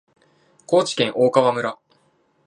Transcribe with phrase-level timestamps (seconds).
[0.65, 1.77] 高知県大川村